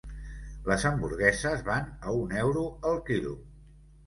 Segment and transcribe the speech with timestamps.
[0.69, 2.65] Les hamburgueses van a un euro
[2.95, 3.37] el quilo.